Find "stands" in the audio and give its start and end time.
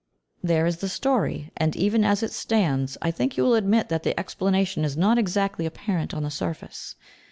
2.31-2.97